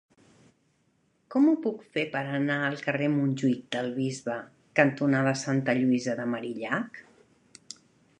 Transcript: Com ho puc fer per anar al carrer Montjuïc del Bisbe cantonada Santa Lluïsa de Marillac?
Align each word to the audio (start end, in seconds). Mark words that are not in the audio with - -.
Com 1.33 1.43
ho 1.49 1.51
puc 1.65 1.83
fer 1.97 2.05
per 2.15 2.23
anar 2.37 2.55
al 2.69 2.77
carrer 2.85 3.09
Montjuïc 3.17 3.61
del 3.75 3.91
Bisbe 3.99 4.37
cantonada 4.81 5.35
Santa 5.43 5.77
Lluïsa 5.81 6.17
de 6.23 6.27
Marillac? 6.33 6.99